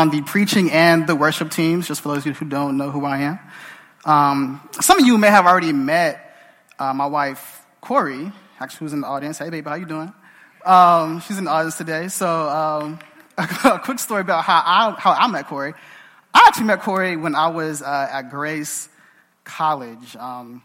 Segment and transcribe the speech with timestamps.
[0.00, 2.90] on the preaching and the worship teams, just for those of you who don't know
[2.90, 3.38] who I am.
[4.06, 6.34] Um, some of you may have already met
[6.78, 9.36] uh, my wife, Corey, actually, who's in the audience.
[9.36, 10.10] Hey, baby, how you doing?
[10.64, 12.08] Um, she's in the audience today.
[12.08, 12.98] So, um,
[13.36, 15.74] a quick story about how I, how I met Corey.
[16.32, 18.88] I actually met Corey when I was uh, at Grace
[19.44, 20.16] College.
[20.16, 20.62] Um,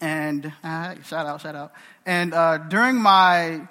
[0.00, 1.72] and uh, shout out, shout out.
[2.04, 3.68] And uh, during my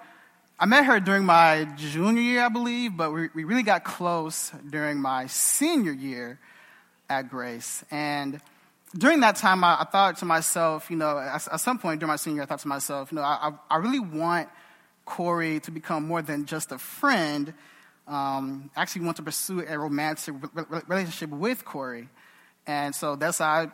[0.58, 4.54] I met her during my junior year, I believe, but we, we really got close
[4.70, 6.40] during my senior year
[7.10, 7.84] at Grace.
[7.92, 8.40] And
[8.98, 12.08] during that time, I, I thought to myself, you know, at, at, some point during
[12.08, 14.48] my senior year, I thought to myself, you know, I, I really want
[15.04, 17.54] Corey to become more than just a friend.
[18.08, 20.36] Um, I actually want to pursue a romantic
[20.88, 22.08] relationship with Corey.
[22.66, 23.70] And so that's how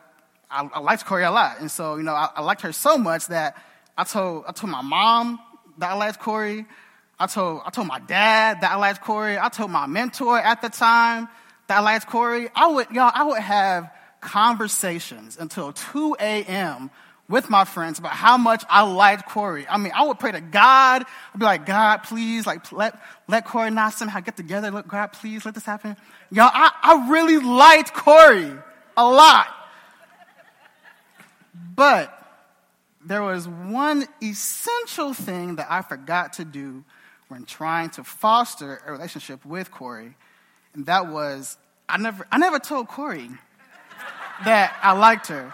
[0.50, 1.60] I, I, liked Corey a lot.
[1.60, 3.56] And so, you know, I, I liked her so much that
[3.96, 5.40] I told, I told my mom
[5.82, 6.66] that I liked Corey.
[7.20, 9.38] I told, I told my dad that I liked Corey.
[9.38, 11.28] I told my mentor at the time
[11.68, 12.50] that I liked Corey.
[12.56, 16.90] I would, y'all, I would have conversations until 2 a.m.
[17.28, 19.66] with my friends about how much I liked Corey.
[19.68, 21.04] I mean, I would pray to God.
[21.34, 24.70] I'd be like, God, please, like, let, let Corey and I somehow get together.
[24.72, 25.98] Look, God, please, let this happen.
[26.32, 28.52] Y'all, I, I really liked Corey
[28.96, 29.48] a lot.
[31.76, 32.21] But
[33.06, 36.84] there was one essential thing that I forgot to do
[37.28, 40.16] when trying to foster a relationship with Corey,
[40.74, 41.58] and that was
[41.92, 43.30] I never, I never told Corey
[44.46, 45.54] that I liked her.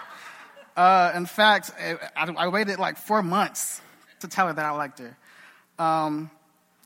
[0.76, 3.80] Uh, in fact, I, I, waited like four months
[4.20, 5.16] to tell her that I liked her.
[5.80, 6.30] Um,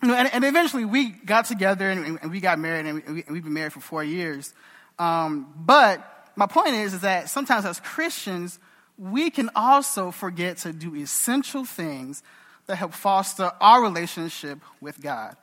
[0.00, 3.52] and, and, eventually we got together and, and we got married, and, we, have been
[3.52, 4.54] married for four years.
[4.98, 8.58] Um, but my point is, is that sometimes as Christians,
[8.98, 12.22] we can also forget to do essential things
[12.66, 15.36] that help foster our relationship with God.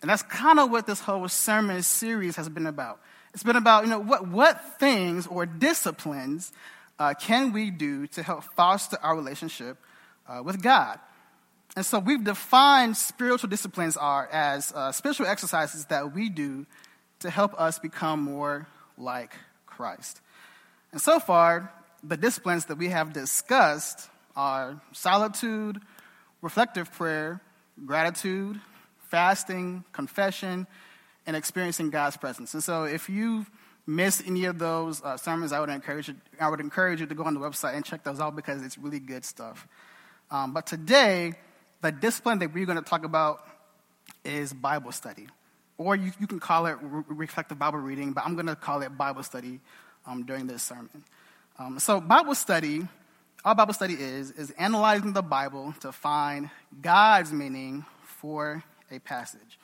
[0.00, 3.00] And that's kind of what this whole sermon series has been about.
[3.34, 6.52] It's been about, you know, what, what things or disciplines
[6.98, 9.78] uh, can we do to help foster our relationship
[10.28, 10.98] uh, with God?
[11.76, 16.66] And so we've defined spiritual disciplines are as uh, spiritual exercises that we do
[17.20, 18.66] to help us become more
[18.98, 19.32] like
[19.66, 20.20] Christ.
[20.92, 25.80] And so far, the disciplines that we have discussed are solitude,
[26.42, 27.40] reflective prayer,
[27.84, 28.60] gratitude,
[29.08, 30.66] fasting, confession,
[31.26, 32.54] and experiencing God's presence.
[32.54, 33.46] And so if you
[33.86, 37.14] miss any of those uh, sermons, I would encourage you, I would encourage you to
[37.14, 39.66] go on the website and check those out because it's really good stuff.
[40.30, 41.34] Um, but today,
[41.82, 43.44] the discipline that we're going to talk about
[44.24, 45.26] is Bible study.
[45.76, 48.82] Or you, you can call it re- reflective Bible reading, but I'm going to call
[48.82, 49.60] it Bible study
[50.06, 51.04] um, during this sermon.
[51.60, 52.88] Um, so, Bible study,
[53.44, 56.48] all Bible study is, is analyzing the Bible to find
[56.80, 59.58] God's meaning for a passage.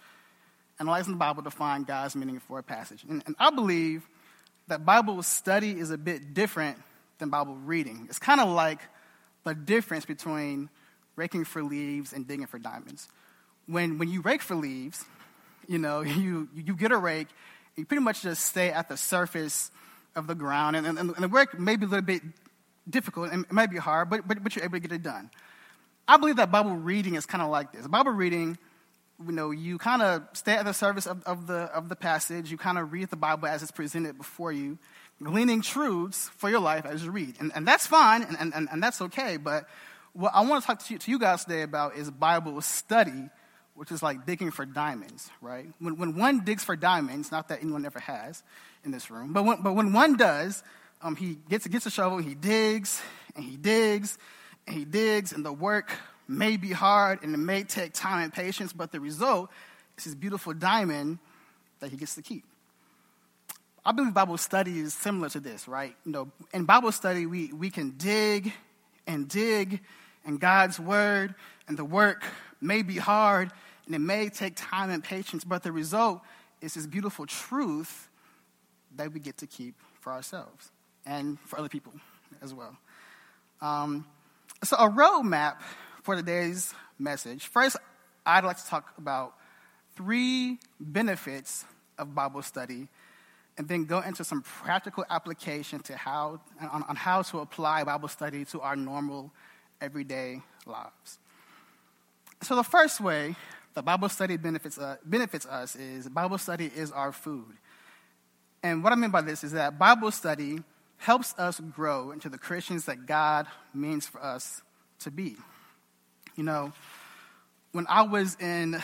[0.79, 3.03] Analyzing the Bible to find God's meaning for a passage.
[3.09, 4.07] And, and I believe
[4.69, 6.77] that Bible study is a bit different
[7.19, 8.05] than Bible reading.
[8.11, 8.81] It's kind of like
[9.45, 10.69] the difference between
[11.15, 13.09] raking for leaves and digging for diamonds.
[13.69, 15.03] When, when you rake for leaves,
[15.67, 17.29] you know, you, you get a rake,
[17.75, 19.71] you pretty much just stay at the surface
[20.17, 20.77] of the ground.
[20.77, 22.23] And, and, and the work may be a little bit
[22.89, 25.31] difficult and it might be hard, but, but, but you're able to get it done.
[26.09, 27.87] I believe that Bible reading is kind of like this.
[27.87, 28.59] Bible reading,
[29.25, 32.51] you know, you kind of stay at the service of, of, the, of the passage,
[32.51, 34.79] you kind of read the Bible as it's presented before you,
[35.23, 37.35] gleaning truths for your life as you read.
[37.41, 39.67] And, and that's fine and, and, and that's okay, but
[40.17, 43.29] what I want to talk to you, to you guys today about is Bible study,
[43.75, 45.67] which is like digging for diamonds, right?
[45.79, 48.43] When, when one digs for diamonds, not that anyone ever has,
[48.87, 49.35] in this room.
[49.35, 50.63] But when, but when one does,
[51.03, 53.03] um, he gets, gets a shovel, he digs,
[53.35, 54.17] and he digs,
[54.67, 55.93] and he digs, and the work
[56.29, 59.51] may be hard and it may take time and patience, but the result
[59.97, 61.19] is this beautiful diamond
[61.81, 62.45] that he gets to keep.
[63.85, 65.95] I believe Bible study is similar to this, right?
[66.05, 68.53] You know, in Bible study, we, we can dig
[69.07, 69.81] and dig
[70.25, 71.37] in God's word,
[71.69, 72.25] and the work
[72.61, 73.53] may be hard
[73.87, 76.21] and it may take time and patience, but the result
[76.61, 78.06] is this beautiful truth
[78.97, 80.71] that we get to keep for ourselves
[81.05, 81.93] and for other people
[82.43, 82.77] as well.
[83.61, 84.07] Um,
[84.63, 85.57] so, a roadmap
[86.03, 87.47] for today's message.
[87.47, 87.77] First,
[88.25, 89.35] I'd like to talk about
[89.95, 91.65] three benefits
[91.99, 92.89] of Bible study
[93.59, 98.09] and then go into some practical application to how, on, on how to apply Bible
[98.09, 99.33] study to our normal,
[99.81, 101.19] everyday lives.
[102.43, 103.37] So, the first way
[103.77, 107.57] the Bible study benefits, uh, benefits us is Bible study is our food.
[108.63, 110.63] And what I mean by this is that Bible study
[110.99, 114.63] helps us grow into the Christians that God means for us
[115.01, 115.37] to be.
[116.37, 116.73] You know,
[117.73, 118.83] when I was in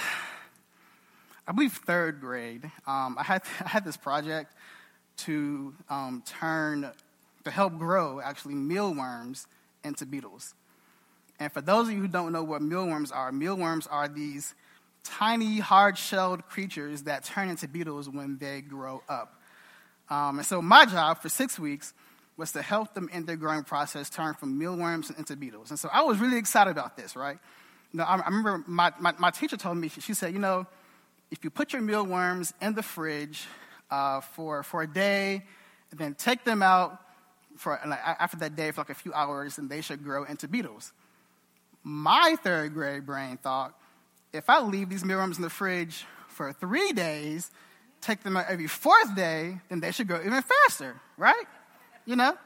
[1.47, 4.55] I believe third grade, um, I, had, I had this project
[5.19, 6.91] to um, turn,
[7.45, 9.47] to help grow actually mealworms
[9.85, 10.55] into beetles.
[11.41, 14.55] And for those of you who don't know what mealworms are, mealworms are these
[15.03, 19.42] tiny, hard shelled creatures that turn into beetles when they grow up.
[20.11, 21.95] Um, and so my job for six weeks
[22.37, 25.71] was to help them in their growing process turn from mealworms into beetles.
[25.71, 27.39] And so I was really excited about this, right?
[27.93, 30.67] Know, I, I remember my, my, my, teacher told me, she said, you know,
[31.31, 33.47] if you put your mealworms in the fridge
[33.91, 35.43] uh, for, for a day,
[35.91, 36.99] and then take them out
[37.57, 40.49] for, like, after that day for like a few hours, and they should grow into
[40.49, 40.93] beetles.
[41.83, 43.79] My third grade brain thought,
[44.33, 47.51] if I leave these mealworms in the fridge for three days,
[48.03, 51.45] take them out every fourth day, then they should grow even faster, right?
[52.05, 52.37] You know?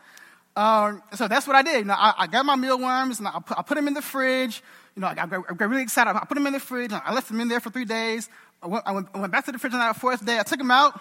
[0.54, 1.78] Um, so that's what I did.
[1.78, 4.02] You know, I, I got my mealworms and I put, I put, them in the
[4.02, 4.62] fridge.
[4.94, 6.14] You know, I got, I got really excited.
[6.14, 6.92] I put them in the fridge.
[6.92, 8.28] I left them in there for three days.
[8.62, 10.38] I went, went, went back to the fridge on that fourth day.
[10.38, 10.98] I took them out,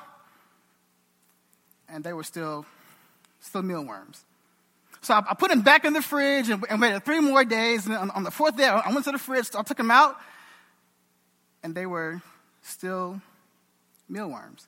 [1.87, 2.65] and they were still,
[3.39, 4.25] still mealworms.
[5.01, 7.85] So I, put them back in the fridge and, and waited three more days.
[7.85, 9.47] And on, on, the fourth day, I went to the fridge.
[9.55, 10.17] I took them out,
[11.63, 12.21] and they were
[12.63, 13.21] still
[14.09, 14.67] mealworms.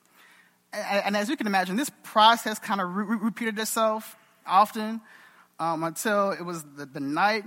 [0.72, 5.00] And, and as you can imagine, this process kind of re- repeated itself often
[5.58, 7.44] um, until it was the, the night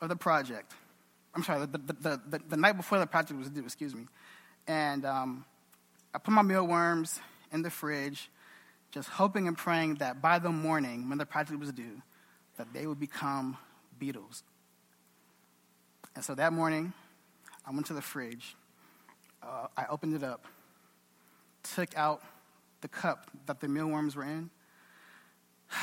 [0.00, 0.72] of the project.
[1.34, 4.06] I'm sorry, the, the, the, the, night before the project was due, excuse me.
[4.66, 5.44] And um,
[6.14, 7.20] I put my mealworms
[7.52, 8.30] in the fridge,
[8.90, 12.02] just hoping and praying that by the morning, when the project was due,
[12.56, 13.56] that they would become
[13.98, 14.42] beetles.
[16.16, 16.92] And so that morning,
[17.64, 18.56] I went to the fridge.
[19.42, 20.44] Uh, I opened it up,
[21.74, 22.22] took out
[22.80, 24.50] the cup that the mealworms were in.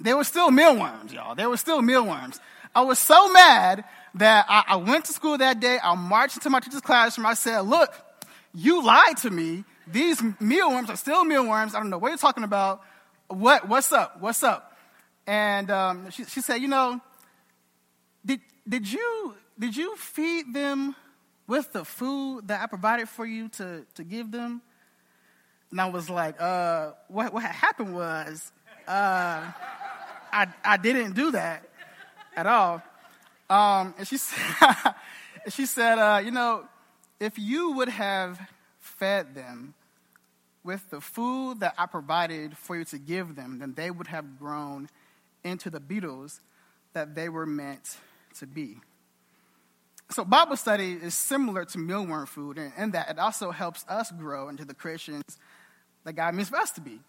[0.00, 1.36] There were still mealworms, y'all.
[1.36, 2.40] There were still mealworms.
[2.74, 5.78] I was so mad that I, I went to school that day.
[5.82, 7.26] I marched into my teacher's classroom.
[7.26, 7.94] I said, Look,
[8.52, 9.64] you lied to me.
[9.86, 11.74] These mealworms are still mealworms.
[11.74, 12.82] I don't know what you're talking about.
[13.28, 14.20] What, what's up?
[14.20, 14.76] What's up?
[15.26, 17.00] And um, she, she said, You know,
[18.26, 20.96] did, did, you, did you feed them
[21.46, 24.60] with the food that I provided for you to, to give them?
[25.74, 28.52] And I was like, uh, what, what happened was,
[28.86, 29.50] uh,
[30.32, 31.68] I, I didn't do that
[32.36, 32.80] at all.
[33.50, 34.94] Um, and she said,
[35.48, 36.62] she said uh, you know,
[37.18, 38.38] if you would have
[38.78, 39.74] fed them
[40.62, 44.38] with the food that I provided for you to give them, then they would have
[44.38, 44.88] grown
[45.42, 46.40] into the beetles
[46.92, 47.96] that they were meant
[48.38, 48.76] to be.
[50.10, 54.12] So, Bible study is similar to mealworm food in, in that it also helps us
[54.12, 55.24] grow into the Christians
[56.04, 56.90] that God means for us to be.
[56.92, 57.00] You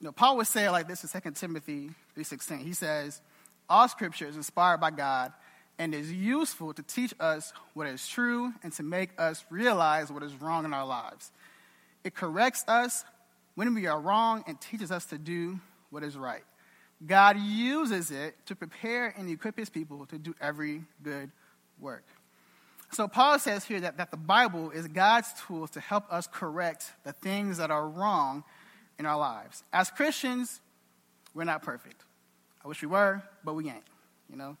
[0.00, 2.58] know, Paul would say it like this in 2 Timothy 3.16.
[2.58, 3.20] He says,
[3.68, 5.32] all scripture is inspired by God
[5.78, 10.22] and is useful to teach us what is true and to make us realize what
[10.22, 11.32] is wrong in our lives.
[12.04, 13.04] It corrects us
[13.54, 15.58] when we are wrong and teaches us to do
[15.90, 16.44] what is right.
[17.04, 21.30] God uses it to prepare and equip his people to do every good
[21.80, 22.04] work.
[22.94, 26.92] So Paul says here that, that the Bible is God's tool to help us correct
[27.02, 28.44] the things that are wrong
[29.00, 29.64] in our lives.
[29.72, 30.60] As Christians,
[31.34, 32.02] we're not perfect.
[32.64, 33.82] I wish we were, but we ain't,
[34.30, 34.56] you know?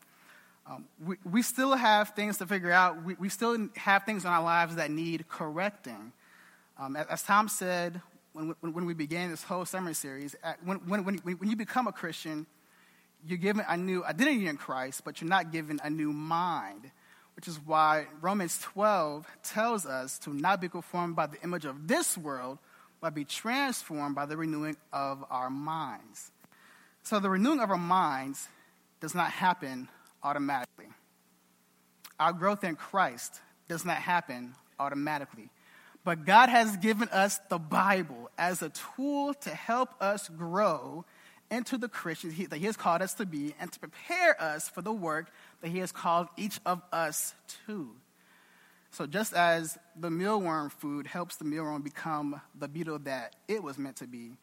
[0.66, 3.04] Um, we, we still have things to figure out.
[3.04, 6.12] We, we still have things in our lives that need correcting.
[6.76, 8.00] Um, as, as, Tom said
[8.32, 10.34] when, when, when, we began this whole summer series,
[10.64, 12.46] when, when, when, when you become a Christian,
[13.24, 16.90] you're given a new identity in Christ, but you're not given a new mind
[17.36, 21.88] which is why Romans 12 tells us to not be conformed by the image of
[21.88, 22.58] this world,
[23.00, 26.30] but be transformed by the renewing of our minds.
[27.02, 28.48] So the renewing of our minds
[29.00, 29.88] does not happen
[30.22, 30.86] automatically.
[32.18, 35.50] Our growth in Christ does not happen automatically.
[36.04, 41.04] But God has given us the Bible as a tool to help us grow
[41.50, 44.82] into the Christians that He has called us to be and to prepare us for
[44.82, 47.34] the work that He has called each of us
[47.66, 47.90] to.
[48.90, 53.76] So, just as the mealworm food helps the mealworm become the beetle that it was
[53.76, 54.36] meant to be,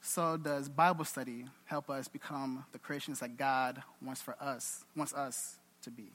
[0.00, 5.14] so does Bible study help us become the Christians that God wants for us, wants
[5.14, 6.10] us to be.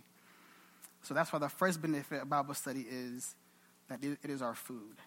[1.03, 3.35] So that's why the first benefit of Bible study is
[3.89, 4.97] that it is our food.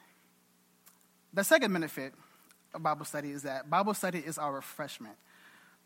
[1.34, 2.14] The second benefit
[2.78, 5.16] Bible study is that Bible study is our refreshment.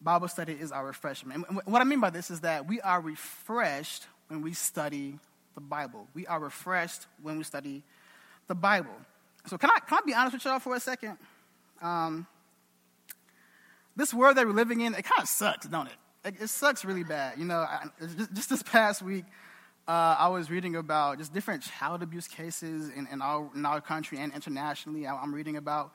[0.01, 1.47] Bible study is our refreshment.
[1.49, 5.19] And what I mean by this is that we are refreshed when we study
[5.55, 6.07] the Bible.
[6.15, 7.83] We are refreshed when we study
[8.47, 8.95] the Bible.
[9.47, 11.19] So, can I, can I be honest with y'all for a second?
[11.81, 12.27] Um,
[13.97, 15.93] this world that we're living in, it kind of sucks, don't it?
[16.25, 16.35] it?
[16.41, 16.49] it?
[16.49, 17.39] sucks really bad.
[17.39, 19.25] You know, I, just, just, this past week,
[19.87, 23.81] uh, I was reading about just different child abuse cases in, in, our, in our
[23.81, 25.07] country and internationally.
[25.07, 25.93] I, am reading about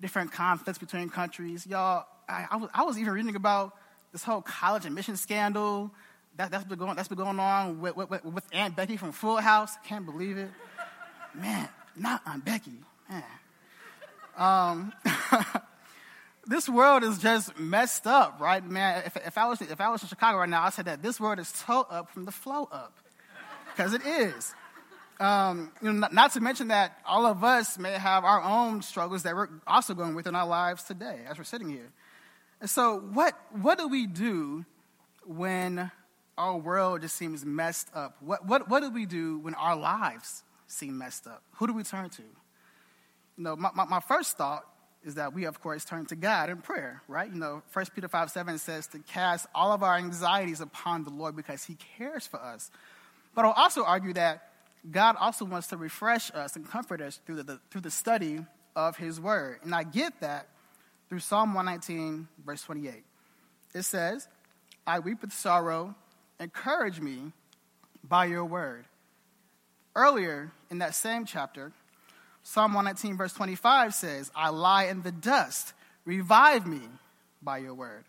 [0.00, 1.66] different conflicts between countries.
[1.66, 3.76] Y'all, I, I, was, I was even reading about
[4.12, 5.90] this whole college admission scandal
[6.36, 9.36] that, has been going, that's been going on with, with, with Aunt Becky from Full
[9.36, 9.72] House.
[9.84, 10.50] Can't believe it.
[11.34, 12.80] Man, not Aunt Becky.
[13.08, 13.22] Man.
[14.36, 14.92] Um,
[16.46, 19.02] this world is just messed up, right, man?
[19.06, 21.20] If, if, I was, if I was in Chicago right now, I said that this
[21.20, 22.96] world is toe up from the flow up
[23.66, 24.54] because it is.
[25.20, 28.80] Um, you know, not, not, to mention that all of us may have our own
[28.80, 31.90] struggles that we're also going with in our lives today as we're sitting here.
[32.62, 34.64] And so, what, what do we do
[35.26, 35.90] when
[36.38, 38.16] our world just seems messed up?
[38.20, 41.42] What, what, what do we do when our lives seem messed up?
[41.56, 42.22] Who do we turn to?
[42.22, 44.64] You know, my, my, my first thought
[45.04, 47.30] is that we, of course, turn to God in prayer, right?
[47.30, 51.10] You know, 1 Peter 5 7 says to cast all of our anxieties upon the
[51.10, 52.70] Lord because he cares for us.
[53.34, 54.49] But I'll also argue that
[54.88, 58.44] God also wants to refresh us and comfort us through the, through the study
[58.74, 59.58] of His Word.
[59.62, 60.48] And I get that
[61.08, 63.04] through Psalm 119, verse 28.
[63.74, 64.28] It says,
[64.86, 65.94] I weep with sorrow,
[66.38, 67.32] encourage me
[68.02, 68.86] by your word.
[69.94, 71.72] Earlier in that same chapter,
[72.42, 76.80] Psalm 119, verse 25 says, I lie in the dust, revive me
[77.42, 78.04] by your word.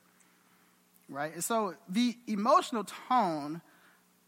[1.10, 1.34] Right?
[1.34, 3.62] And so the emotional tone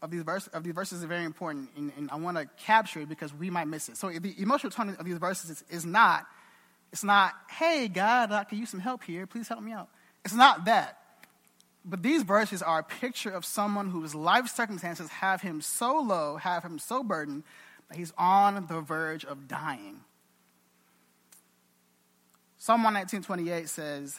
[0.04, 3.00] of these, verse, of these verses is very important, and, and I want to capture
[3.00, 3.96] it because we might miss it.
[3.96, 6.26] So the emotional tone of these verses is, is not,
[6.92, 9.26] it's not, hey, God, I could use some help here.
[9.26, 9.88] Please help me out.
[10.22, 10.98] It's not that.
[11.86, 16.36] But these verses are a picture of someone whose life circumstances have him so low,
[16.36, 17.42] have him so burdened,
[17.88, 20.00] that he's on the verge of dying.
[22.58, 24.18] Psalm 119.28 says,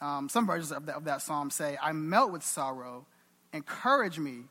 [0.00, 3.04] um, some versions of that, of that psalm say, I melt with sorrow,
[3.52, 4.44] encourage me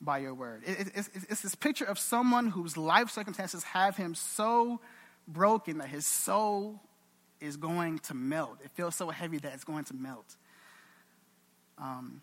[0.00, 0.62] by your word.
[0.66, 4.80] It, it, it's, it's this picture of someone whose life circumstances have him so
[5.26, 6.80] broken that his soul
[7.40, 8.58] is going to melt.
[8.64, 10.36] It feels so heavy that it's going to melt.
[11.78, 12.22] Um,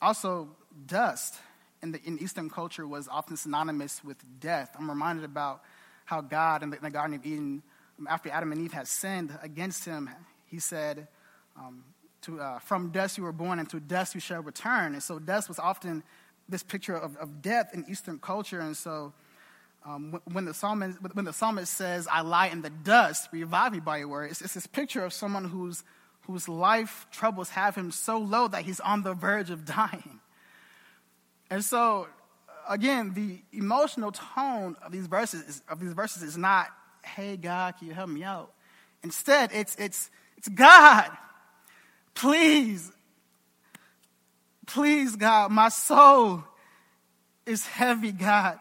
[0.00, 0.48] also,
[0.86, 1.36] dust
[1.82, 4.74] in, the, in Eastern culture was often synonymous with death.
[4.78, 5.62] I'm reminded about
[6.04, 7.62] how God in the, in the Garden of Eden,
[8.08, 10.08] after Adam and Eve had sinned against him,
[10.46, 11.08] he said,
[11.58, 11.84] um,
[12.22, 14.92] to, uh, From dust you were born, and to dust you shall return.
[14.94, 16.02] And so, dust was often
[16.48, 18.60] this picture of, of death in Eastern culture.
[18.60, 19.12] And so
[19.84, 23.80] um, when, the psalmist, when the psalmist says, I lie in the dust, revive me
[23.80, 25.84] by your word, it's, it's this picture of someone whose,
[26.22, 30.20] whose life troubles have him so low that he's on the verge of dying.
[31.50, 32.08] And so,
[32.68, 36.68] again, the emotional tone of these verses is, of these verses is not,
[37.04, 38.52] hey, God, can you help me out?
[39.04, 41.10] Instead, it's, it's, it's God,
[42.14, 42.90] please
[44.66, 46.42] Please, God, my soul
[47.46, 48.58] is heavy, God.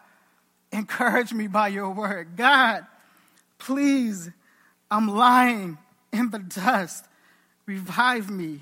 [0.71, 2.35] Encourage me by your word.
[2.35, 2.85] God,
[3.57, 4.29] please,
[4.89, 5.77] I'm lying
[6.13, 7.05] in the dust.
[7.65, 8.61] Revive me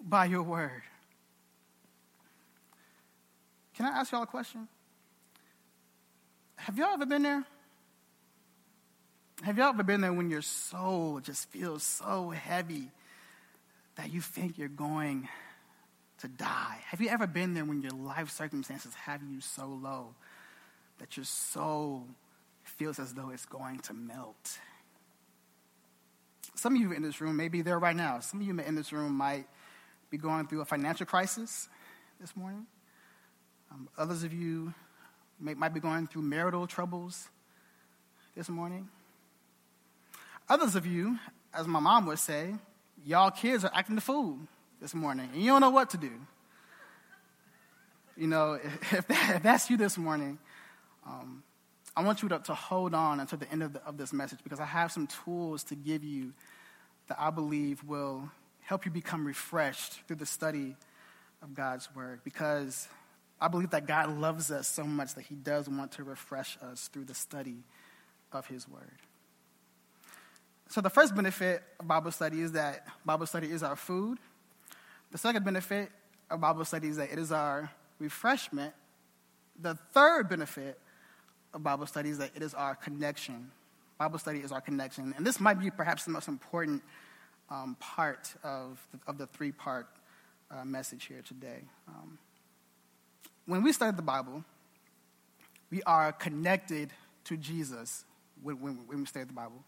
[0.00, 0.82] by your word.
[3.74, 4.68] Can I ask y'all a question?
[6.56, 7.44] Have y'all ever been there?
[9.42, 12.90] Have y'all ever been there when your soul just feels so heavy
[13.96, 15.28] that you think you're going
[16.24, 16.78] to die.
[16.86, 20.14] Have you ever been there when your life circumstances have you so low
[20.98, 22.06] that your soul
[22.62, 24.58] feels as though it's going to melt?
[26.54, 28.20] Some of you in this room may be there right now.
[28.20, 29.46] Some of you in this room might
[30.08, 31.68] be going through a financial crisis
[32.18, 32.64] this morning.
[33.70, 34.72] Um, others of you
[35.38, 37.28] may, might be going through marital troubles
[38.34, 38.88] this morning.
[40.48, 41.18] Others of you,
[41.52, 42.54] as my mom would say,
[43.04, 44.38] y'all kids are acting the fool
[44.84, 46.10] this morning and you don't know what to do,
[48.18, 48.58] you know,
[48.92, 50.38] if, that, if that's you this morning,
[51.06, 51.42] um,
[51.96, 54.40] I want you to, to, hold on until the end of, the, of this message
[54.44, 56.34] because I have some tools to give you
[57.08, 58.28] that I believe will
[58.60, 60.76] help you become refreshed through the study
[61.42, 62.86] of God's Word because
[63.40, 66.88] I believe that God loves us so much that He does want to refresh us
[66.88, 67.56] through the study
[68.32, 68.98] of His Word.
[70.68, 74.18] So, the first benefit of Bible study is that Bible study is our food.
[75.14, 75.92] The second benefit
[76.28, 78.74] of Bible study is that it is our refreshment.
[79.62, 80.76] The third benefit
[81.54, 83.52] of Bible study is that it is our connection.
[83.96, 85.14] Bible study is our connection.
[85.16, 86.82] And this might be perhaps the most important
[87.48, 89.86] um, part of the, of the three part
[90.50, 91.60] uh, message here today.
[91.86, 92.18] Um,
[93.46, 94.42] when we study the Bible,
[95.70, 96.90] we are connected
[97.26, 98.04] to Jesus
[98.42, 99.62] when, when, when we study the Bible.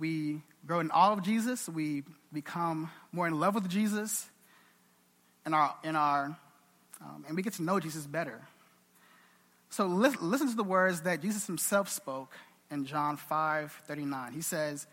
[0.00, 4.28] We grow in awe of Jesus, we become more in love with Jesus,
[5.46, 6.36] in our, in our
[7.04, 8.40] um, and we get to know Jesus better.
[9.70, 12.32] So listen to the words that Jesus himself spoke
[12.70, 14.32] in John 5 39.
[14.32, 14.86] He says,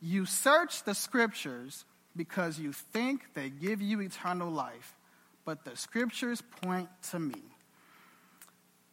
[0.00, 4.94] You search the scriptures because you think they give you eternal life,
[5.44, 7.42] but the scriptures point to me.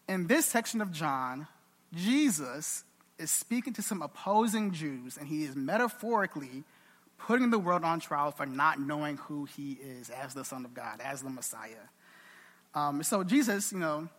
[0.07, 1.47] In this section of John,
[1.93, 2.83] Jesus
[3.17, 6.63] is speaking to some opposing Jews, and he is metaphorically
[7.17, 10.73] putting the world on trial for not knowing who he is as the Son of
[10.73, 11.87] God, as the Messiah.
[12.73, 14.09] Um, so Jesus, you know,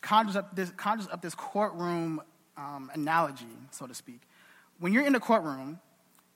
[0.00, 2.22] conjures up this, conjures up this courtroom
[2.56, 4.20] um, analogy, so to speak.
[4.78, 5.80] When you're in a courtroom,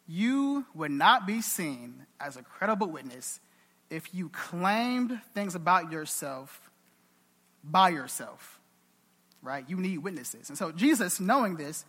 [0.09, 3.40] you would not be seen as a credible witness
[3.90, 6.71] if you claimed things about yourself
[7.62, 8.61] by yourself,
[9.43, 9.64] right?
[9.69, 10.49] You need witnesses.
[10.49, 11.85] And so Jesus, knowing this,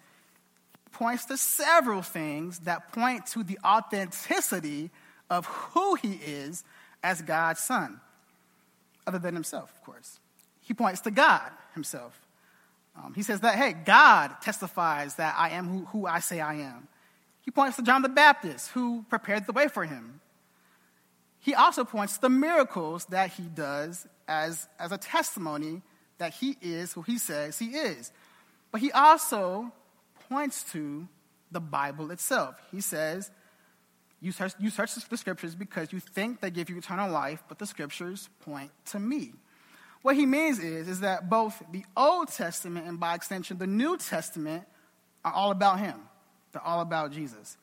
[0.98, 4.90] points to several things that point to the authenticity
[5.30, 6.64] of who he is
[7.04, 8.02] as God's son,
[9.06, 10.20] other than himself, of course.
[10.62, 12.20] He points to God himself.
[12.96, 16.56] Um, he says that, hey, God testifies that I am who, who I say I
[16.56, 16.88] am.
[17.42, 20.20] He points to John the Baptist, who prepared the way for him.
[21.40, 25.84] He also points to the miracles that he does as, as a testimony
[26.18, 28.12] that he is who he says he is.
[28.72, 29.72] But he also
[30.30, 31.08] points to
[31.52, 32.56] the Bible itself.
[32.72, 33.32] He says,
[34.20, 37.60] you search, you search the scriptures because you think they give you eternal life, but
[37.60, 39.34] the scriptures point to me.
[40.02, 43.98] What he means is, is that both the Old Testament and by extension the New
[43.98, 44.64] Testament
[45.24, 46.00] are all about him.
[46.52, 47.58] They're all about Jesus.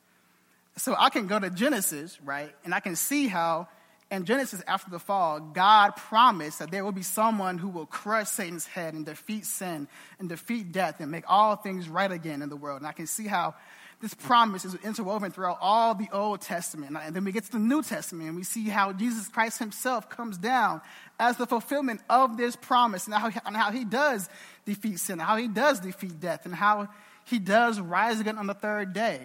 [0.77, 3.67] So I can go to Genesis, right, and I can see how
[4.11, 8.29] in Genesis after the fall, God promised that there will be someone who will crush
[8.29, 9.87] Satan's head and defeat sin
[10.19, 12.81] and defeat death and make all things right again in the world.
[12.81, 13.55] And I can see how
[14.01, 16.95] this promise is interwoven throughout all the Old Testament.
[17.01, 20.09] And then we get to the New Testament and we see how Jesus Christ himself
[20.09, 20.81] comes down
[21.19, 24.29] as the fulfillment of this promise and how, and how he does
[24.65, 26.89] defeat sin, how he does defeat death, and how
[27.23, 29.21] he does rise again on the third day.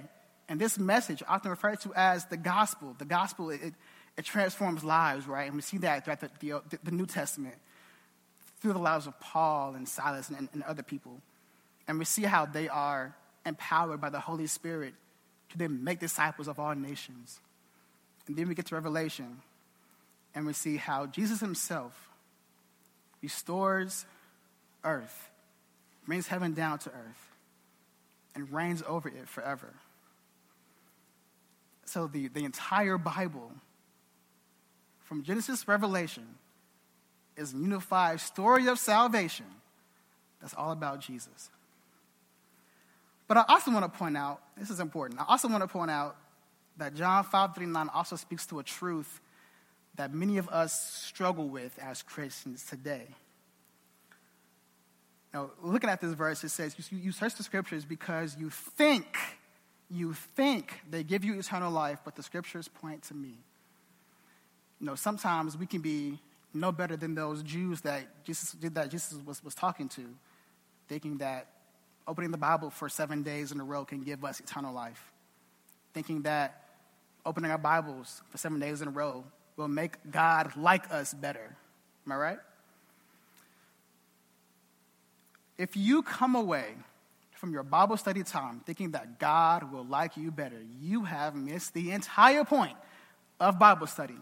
[0.49, 3.75] And this message, often referred to as the gospel, the gospel, it,
[4.21, 5.47] it transforms lives, right?
[5.47, 7.55] And we see that throughout the, the, the New Testament,
[8.61, 11.23] through the lives of Paul and Silas and, and other people.
[11.89, 14.93] And we see how they are empowered by the Holy Spirit
[15.49, 17.41] to then make disciples of all nations.
[18.27, 19.39] And then we get to Revelation,
[20.35, 22.11] and we see how Jesus himself
[23.23, 24.05] restores
[24.85, 25.31] earth,
[26.07, 27.37] brings heaven down to earth,
[28.35, 29.73] and reigns over it forever.
[31.87, 33.51] So the, the entire Bible,
[35.11, 36.23] from Genesis Revelation,
[37.37, 39.47] is a unified story of salvation
[40.41, 41.51] that's all about Jesus.
[43.27, 45.91] But I also want to point out, this is important, I also want to point
[45.91, 46.15] out
[46.77, 49.21] that John 5:39 also speaks to a truth
[49.97, 53.09] that many of us struggle with as Christians today.
[55.35, 59.17] Now, looking at this verse, it says, you, you search the scriptures because you think,
[59.91, 63.39] you think they give you eternal life, but the scriptures point to me.
[64.81, 66.19] You know, sometimes we can be
[66.55, 70.03] no better than those Jews that Jesus, that Jesus was, was talking to,
[70.89, 71.47] thinking that
[72.09, 75.13] opening the Bible for seven days in a row can give us eternal life.
[75.93, 76.65] Thinking that
[77.25, 79.25] opening our Bibles for seven days in a row
[79.57, 81.57] will make God like us better.
[82.07, 82.39] Am I right?
[85.59, 86.75] If you come away
[87.35, 91.75] from your Bible study time thinking that God will like you better, you have missed
[91.75, 92.77] the entire point
[93.39, 94.17] of Bible study.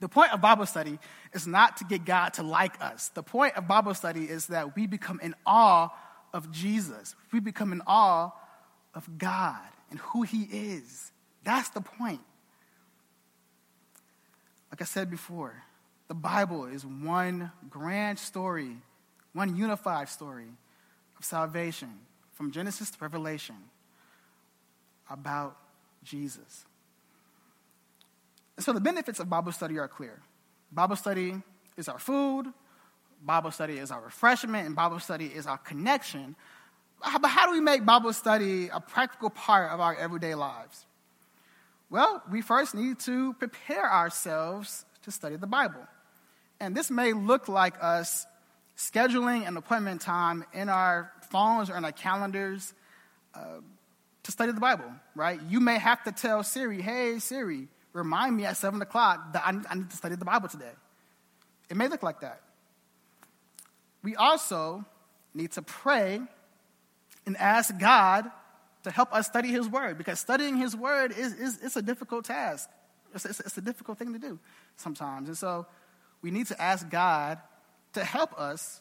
[0.00, 0.98] The point of Bible study
[1.34, 3.08] is not to get God to like us.
[3.08, 5.90] The point of Bible study is that we become in awe
[6.32, 7.14] of Jesus.
[7.32, 8.30] We become in awe
[8.94, 9.60] of God
[9.90, 11.12] and who He is.
[11.44, 12.20] That's the point.
[14.70, 15.62] Like I said before,
[16.08, 18.76] the Bible is one grand story,
[19.32, 20.48] one unified story
[21.18, 21.90] of salvation
[22.32, 23.56] from Genesis to Revelation
[25.10, 25.56] about
[26.02, 26.64] Jesus.
[28.60, 30.20] So the benefits of Bible study are clear.
[30.70, 31.34] Bible study
[31.76, 32.46] is our food,
[33.22, 36.36] Bible study is our refreshment, and Bible study is our connection.
[37.00, 40.86] But how do we make Bible study a practical part of our everyday lives?
[41.88, 45.86] Well, we first need to prepare ourselves to study the Bible.
[46.60, 48.26] And this may look like us
[48.76, 52.74] scheduling an appointment time in our phones or in our calendars
[53.34, 53.60] uh,
[54.22, 55.40] to study the Bible, right?
[55.48, 59.54] You may have to tell Siri, hey, Siri, remind me at 7 o'clock that I,
[59.68, 60.72] I need to study the Bible today.
[61.68, 62.40] It may look like that
[64.02, 64.84] we also
[65.34, 66.20] need to pray
[67.26, 68.30] and ask God
[68.84, 72.24] to help us study His Word because studying His Word is, is it's a difficult
[72.24, 72.68] task.
[73.14, 74.38] It's, it's, it's a difficult thing to do
[74.76, 75.28] sometimes.
[75.28, 75.66] And so
[76.22, 77.38] we need to ask God
[77.92, 78.80] to help us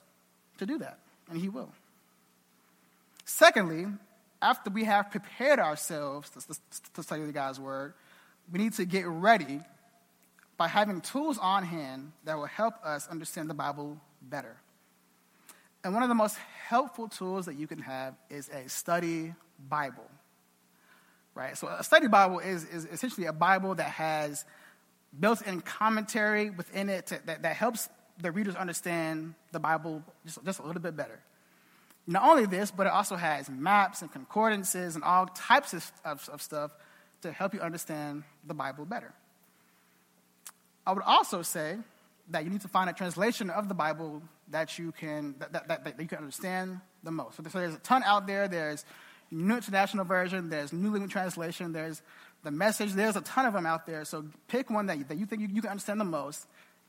[0.60, 1.00] to do that.
[1.30, 1.72] and He will.
[3.26, 3.88] Secondly,
[4.42, 6.56] after we have prepared ourselves to,
[6.94, 7.94] to study the God's Word,
[8.52, 9.62] we need to get ready
[10.58, 14.58] by having tools on hand that will help us understand the Bible better.
[15.84, 19.34] And one of the most helpful tools that you can have is a study
[19.70, 20.10] Bible.
[21.34, 21.58] Right?
[21.58, 24.44] So, a study Bible is, is essentially a Bible that has
[25.18, 27.88] built in commentary within it to, that, that helps
[28.22, 31.20] the readers understand the Bible just, just a little bit better.
[32.06, 36.28] Not only this, but it also has maps and concordances and all types of, of,
[36.30, 36.72] of stuff
[37.22, 39.14] to help you understand the Bible better.
[40.86, 41.78] I would also say
[42.30, 45.68] that you need to find a translation of the Bible that you can that, that,
[45.68, 47.38] that, that you can understand the most.
[47.38, 48.48] So there's a ton out there.
[48.48, 48.86] There's
[49.32, 50.50] New International Version.
[50.50, 51.74] There's New Living Translation.
[51.74, 52.02] There's
[52.44, 52.94] the Message.
[52.94, 54.06] There's a ton of them out there.
[54.06, 56.48] So pick one that you, that you think you, you can understand the most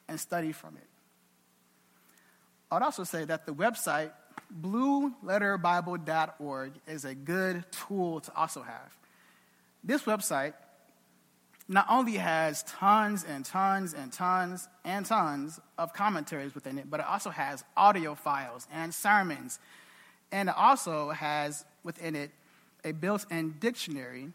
[0.09, 0.87] and study from it.
[2.71, 4.13] I would also say that the website
[4.61, 8.97] blueletterbible.org is a good tool to also have.
[9.83, 10.55] This website
[11.69, 16.99] not only has tons and tons and tons and tons of commentaries within it, but
[16.99, 19.61] it also has audio files and sermons.
[20.33, 22.33] And it also has within it
[22.85, 24.33] a built in dictionary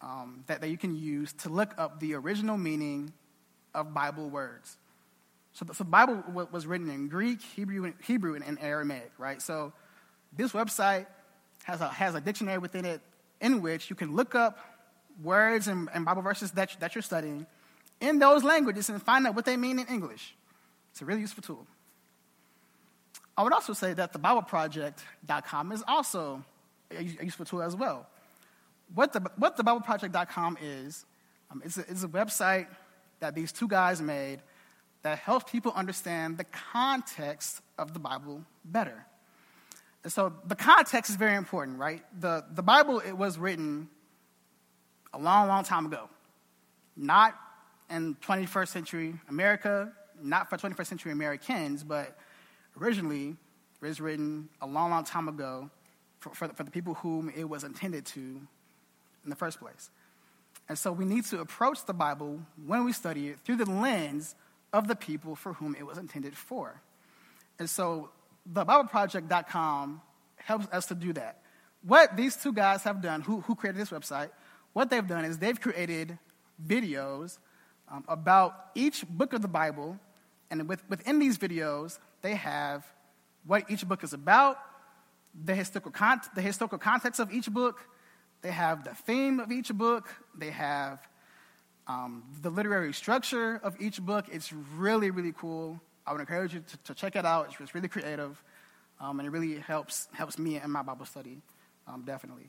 [0.00, 3.12] um, that, that you can use to look up the original meaning
[3.74, 4.76] of Bible words.
[5.54, 6.22] So the, so Bible
[6.52, 9.42] was written in Greek, Hebrew, Hebrew, and, and Aramaic, right?
[9.42, 9.72] So
[10.36, 11.06] this website
[11.64, 13.00] has a, has a dictionary within it
[13.40, 14.58] in which you can look up
[15.22, 17.46] words and, and Bible verses that, that you're studying
[18.00, 20.34] in those languages and find out what they mean in English.
[20.92, 21.66] It's a really useful tool.
[23.36, 26.44] I would also say that the BibleProject.com is also
[26.90, 28.06] a, useful tool as well.
[28.94, 31.04] What the, what the BibleProject.com is,
[31.50, 32.66] um, it's, a, it's a website
[33.20, 34.40] that these two guys made
[35.02, 39.06] that helps people understand the context of the Bible better.
[40.02, 42.02] And so the context is very important, right?
[42.20, 43.88] The, the Bible, it was written
[45.18, 46.08] a long, long time ago.
[46.96, 47.34] Not
[47.90, 52.16] in 21st century America, not for 21st century Americans, but
[52.80, 53.36] originally
[53.80, 55.70] it was written a long, long time ago
[56.20, 59.90] for, for, for the people whom it was intended to in the first place.
[60.68, 64.34] And so we need to approach the Bible when we study it through the lens
[64.72, 66.80] of the people for whom it was intended for.
[67.58, 68.10] And so
[68.46, 70.00] the BibleProject.com
[70.36, 71.42] helps us to do that.
[71.82, 74.30] What these two guys have done, who, who created this website,
[74.78, 76.16] what they've done is they've created
[76.64, 77.38] videos
[77.90, 79.98] um, about each book of the Bible,
[80.52, 82.86] and with, within these videos, they have
[83.44, 84.56] what each book is about,
[85.34, 87.88] the historical, con- the historical context of each book,
[88.40, 91.00] they have the theme of each book, they have
[91.88, 94.26] um, the literary structure of each book.
[94.30, 95.80] It's really, really cool.
[96.06, 97.46] I would encourage you to, to check it out.
[97.50, 98.40] It's, it's really creative,
[99.00, 101.38] um, and it really helps, helps me in my Bible study,
[101.88, 102.48] um, definitely.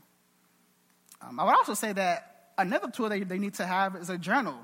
[1.21, 4.17] Um, I would also say that another tool that they need to have is a
[4.17, 4.58] journal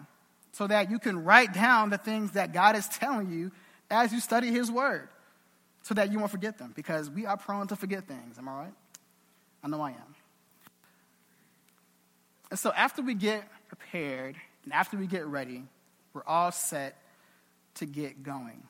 [0.51, 3.51] so that you can write down the things that God is telling you
[3.89, 5.09] as you study His Word
[5.83, 8.37] so that you won't forget them because we are prone to forget things.
[8.37, 8.73] Am I right?
[9.63, 10.15] I know I am.
[12.49, 15.63] And so after we get prepared and after we get ready,
[16.13, 16.97] we're all set
[17.75, 18.63] to get going.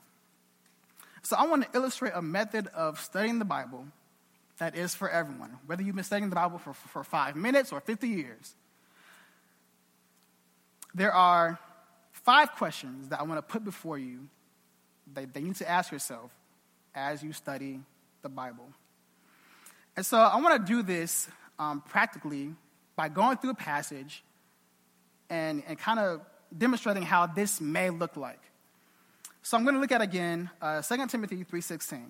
[1.22, 3.86] So I want to illustrate a method of studying the Bible
[4.58, 7.82] that is for everyone, whether you've been studying the Bible for, for five minutes or
[7.82, 8.56] 50 years.
[10.94, 11.60] There are
[12.12, 14.30] five questions that I want to put before you
[15.14, 16.32] that, that you need to ask yourself
[16.94, 17.82] as you study
[18.22, 18.70] the Bible.
[19.98, 21.28] And so I want to do this
[21.60, 22.54] um, practically
[22.96, 24.24] by going through a passage
[25.30, 26.22] and, and kind of
[26.58, 28.40] demonstrating how this may look like.
[29.42, 32.06] So I'm going to look at again uh, 2 Timothy 3.16.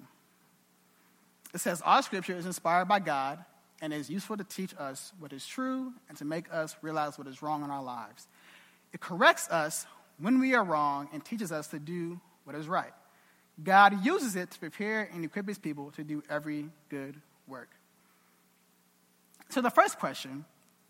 [1.55, 3.39] It says, All scripture is inspired by God
[3.81, 7.27] and is useful to teach us what is true and to make us realize what
[7.27, 8.27] is wrong in our lives.
[8.91, 9.85] It corrects us
[10.19, 12.91] when we are wrong and teaches us to do what is right.
[13.63, 17.69] God uses it to prepare and equip his people to do every good work.
[19.47, 20.43] So the first question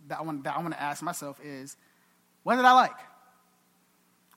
[0.07, 1.77] that I want, that I want to ask myself is,
[2.41, 2.97] what did I like?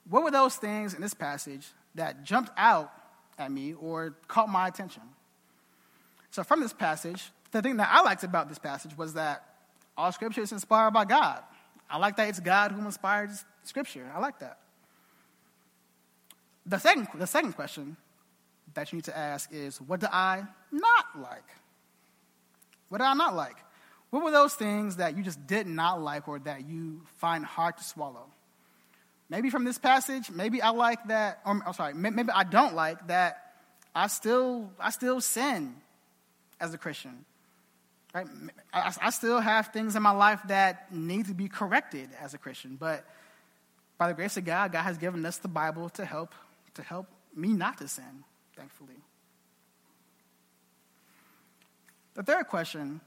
[0.07, 1.65] What were those things in this passage
[1.95, 2.91] that jumped out
[3.39, 5.01] at me or caught my attention?
[6.31, 9.43] So, from this passage, the thing that I liked about this passage was that
[9.97, 11.41] all scripture is inspired by God.
[11.89, 14.09] I like that it's God who inspires scripture.
[14.13, 14.59] I like that.
[16.65, 17.97] The second, the second question
[18.75, 21.49] that you need to ask is what do I not like?
[22.89, 23.55] What did I not like?
[24.11, 27.77] What were those things that you just did not like or that you find hard
[27.77, 28.25] to swallow?
[29.29, 33.07] Maybe from this passage, maybe I like that, or I'm sorry, maybe I don't like
[33.07, 33.49] that
[33.93, 35.75] I still, I still sin
[36.59, 37.25] as a Christian.
[38.13, 38.27] Right?
[38.73, 42.37] I, I still have things in my life that need to be corrected as a
[42.37, 43.05] Christian, but
[43.97, 46.33] by the grace of God, God has given us the Bible to help
[46.75, 48.23] to help me not to sin,
[48.55, 48.95] thankfully.
[52.15, 53.01] The third question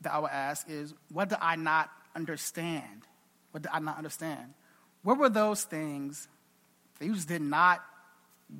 [0.00, 3.02] that I would ask is what do I not understand?
[3.50, 4.54] What did I not understand?
[5.02, 6.28] What were those things
[6.98, 7.84] that you just did not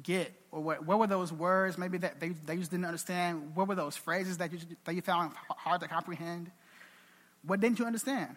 [0.03, 0.33] get?
[0.55, 3.57] Or what, what were those words maybe that they, they just didn't understand?
[3.57, 6.49] What were those phrases that you, that you found hard to comprehend?
[7.45, 8.37] What didn't you understand?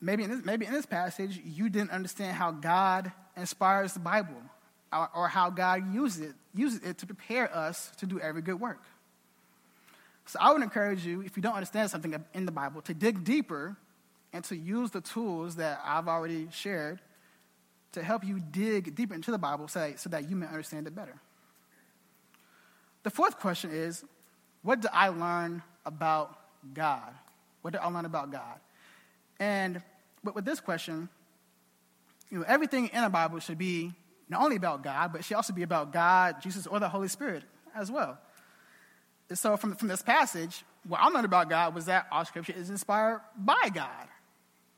[0.00, 4.40] Maybe in, this, maybe in this passage, you didn't understand how God inspires the Bible
[4.92, 8.60] or, or how God uses it, uses it to prepare us to do every good
[8.60, 8.84] work.
[10.26, 13.24] So I would encourage you, if you don't understand something in the Bible, to dig
[13.24, 13.76] deeper
[14.32, 17.00] and to use the tools that I've already shared
[17.92, 20.94] to help you dig deeper into the Bible so, so that you may understand it
[20.94, 21.20] better.
[23.02, 24.04] The fourth question is
[24.62, 26.38] what did I learn about
[26.72, 27.12] God?
[27.62, 28.60] What did I learn about God?
[29.38, 29.82] And
[30.22, 31.08] with this question,
[32.30, 33.92] you know, everything in the Bible should be
[34.28, 37.08] not only about God, but it should also be about God, Jesus, or the Holy
[37.08, 37.42] Spirit
[37.74, 38.18] as well.
[39.28, 42.54] And so from, from this passage, what I learned about God was that all scripture
[42.56, 44.08] is inspired by God,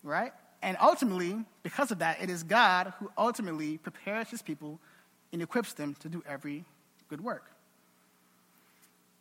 [0.02, 0.32] right?
[0.64, 4.80] And ultimately, because of that, it is God who ultimately prepares his people
[5.30, 6.64] and equips them to do every
[7.10, 7.50] good work.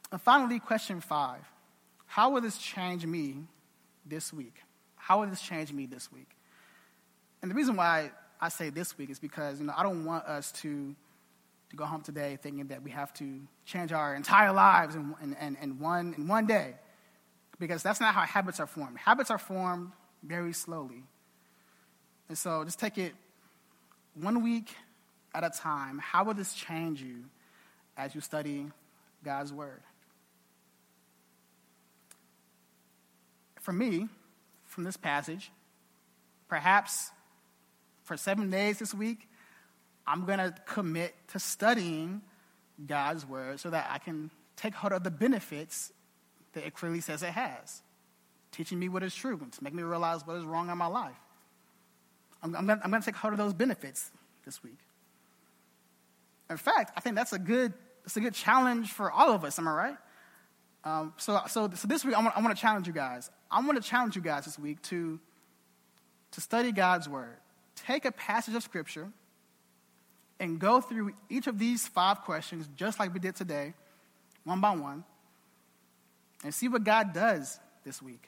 [0.10, 1.42] And finally, question five
[2.06, 3.44] How will this change me
[4.06, 4.56] this week?
[4.96, 6.30] How will this change me this week?
[7.42, 10.24] And the reason why I say this week is because you know, I don't want
[10.26, 10.96] us to
[11.72, 15.36] to go home today thinking that we have to change our entire lives in, in,
[15.42, 16.76] in, in, one, in one day.
[17.60, 18.98] Because that's not how habits are formed.
[19.00, 21.04] Habits are formed very slowly.
[22.34, 23.14] And so just take it
[24.16, 24.76] one week
[25.36, 26.00] at a time.
[26.00, 27.26] How will this change you
[27.96, 28.72] as you study
[29.24, 29.84] God's Word?
[33.60, 34.08] For me,
[34.66, 35.52] from this passage,
[36.48, 37.12] perhaps
[38.02, 39.30] for seven days this week,
[40.08, 42.24] I'm going to commit to studying
[42.84, 45.94] God's word so that I can take hold of the benefits
[46.54, 47.84] that it clearly says it has,
[48.52, 51.23] teaching me what is true, to make me realize what is wrong in my life.
[52.44, 54.12] I'm, I'm going to take hold of those benefits
[54.46, 54.78] this week.
[56.50, 59.58] In fact, I think that's a good, that's a good challenge for all of us,
[59.58, 59.98] am I right?
[60.84, 63.32] Um, so, so, so this week, I want, I want to challenge you guys.
[63.50, 65.20] I want to challenge you guys this week to,
[66.32, 67.38] to study God's word.
[67.76, 69.08] Take a passage of Scripture
[70.40, 73.74] and go through each of these five questions, just like we did today,
[74.44, 75.06] one by one,
[76.44, 78.28] and see what God does this week.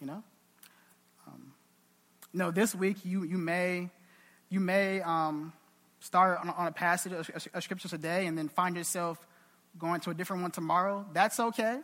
[0.00, 0.22] You know?
[2.38, 3.90] Know, this week you, you may,
[4.48, 5.52] you may um,
[5.98, 9.18] start on, on, a passage of, scripture today and then find yourself
[9.76, 11.04] going to a different one tomorrow.
[11.12, 11.80] That's okay.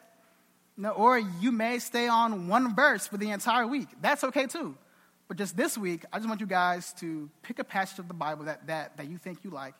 [0.77, 3.89] Know, or you may stay on one verse for the entire week.
[4.01, 4.77] That's okay too.
[5.27, 8.15] But just this week, I just want you guys to pick a passage of the
[8.15, 9.75] Bible that, that, that you think you like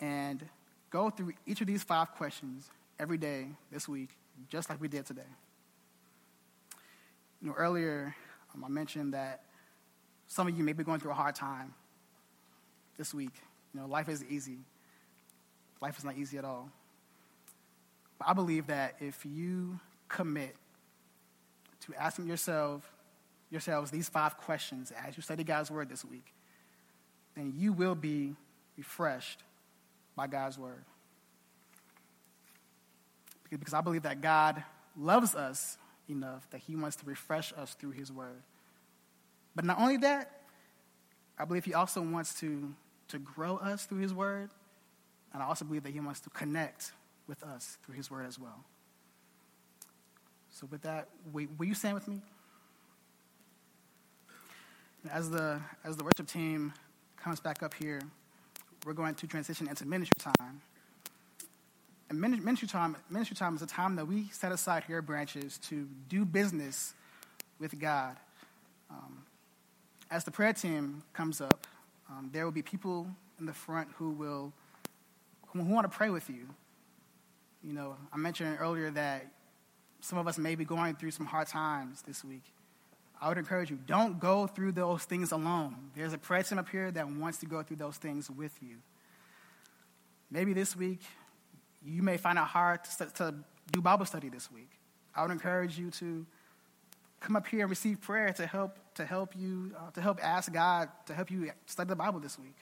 [0.00, 0.44] and
[0.90, 2.68] go through each of these five questions
[3.00, 4.10] every day this week,
[4.50, 5.22] just like we did today.
[7.40, 8.14] You know, earlier
[8.54, 9.44] um, I mentioned that
[10.28, 11.74] some of you may be going through a hard time
[12.96, 13.32] this week.
[13.74, 14.58] You know, life is easy.
[15.80, 16.70] Life is not easy at all.
[18.18, 20.54] But I believe that if you commit
[21.86, 22.90] to asking yourself
[23.50, 26.34] yourselves these five questions as you study God's word this week,
[27.34, 28.34] then you will be
[28.76, 29.42] refreshed
[30.14, 30.84] by God's word.
[33.50, 34.62] Because I believe that God
[34.98, 35.78] loves us
[36.10, 38.42] enough that he wants to refresh us through his word.
[39.58, 40.30] But not only that,
[41.36, 42.72] I believe he also wants to,
[43.08, 44.50] to grow us through his word.
[45.34, 46.92] And I also believe that he wants to connect
[47.26, 48.64] with us through his word as well.
[50.52, 52.20] So, with that, will, you stand with me?
[55.10, 56.72] As the, as the worship team
[57.16, 58.00] comes back up here,
[58.86, 60.60] we're going to transition into ministry time.
[62.10, 65.58] And ministry time, ministry time is a time that we set aside here at Branches
[65.68, 66.94] to do business
[67.58, 68.16] with God.
[68.88, 69.24] Um,
[70.10, 71.66] as the prayer team comes up,
[72.08, 73.06] um, there will be people
[73.38, 74.52] in the front who will
[75.48, 76.46] who, who want to pray with you.
[77.62, 79.26] You know, I mentioned earlier that
[80.00, 82.44] some of us may be going through some hard times this week.
[83.20, 85.90] I would encourage you, don't go through those things alone.
[85.96, 88.76] There's a prayer team up here that wants to go through those things with you.
[90.30, 91.00] Maybe this week,
[91.84, 93.34] you may find it hard to, to
[93.72, 94.70] do Bible study this week.
[95.16, 96.26] I would encourage you to
[97.20, 100.52] come up here and receive prayer to help to help you uh, to help ask
[100.52, 102.56] God to help you study the Bible this week.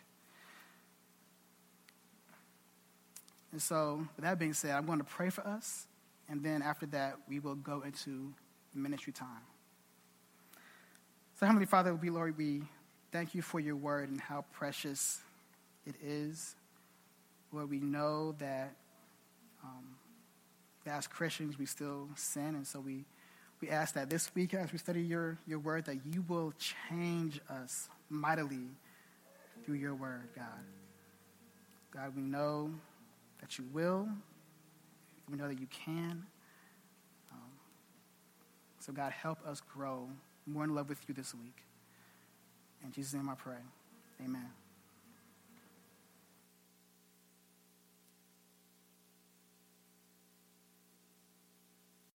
[3.52, 5.86] And so, with that being said, I'm going to pray for us,
[6.28, 8.34] and then after that, we will go into
[8.74, 9.28] ministry time.
[11.38, 12.62] So, Heavenly Father, we, Lord, we
[13.12, 15.22] thank you for your word and how precious
[15.86, 16.54] it is.
[17.52, 18.74] Lord, we know that,
[19.62, 19.96] um,
[20.84, 23.04] that as Christians we still sin, and so we,
[23.66, 27.40] we ask that this week as we study your, your word, that you will change
[27.50, 28.68] us mightily
[29.64, 30.46] through your word, God.
[31.92, 32.70] God, we know
[33.40, 34.08] that you will.
[35.28, 36.24] We know that you can.
[37.32, 37.50] Um,
[38.78, 40.08] so, God, help us grow
[40.46, 41.64] more in love with you this week.
[42.84, 43.54] In Jesus' name I pray.
[44.24, 44.65] Amen.